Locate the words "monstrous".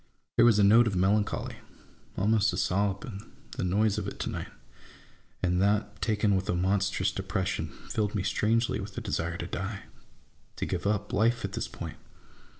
6.55-7.11